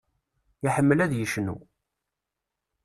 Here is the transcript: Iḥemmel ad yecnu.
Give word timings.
Iḥemmel 0.67 0.99
ad 1.05 1.11
yecnu. 1.15 1.55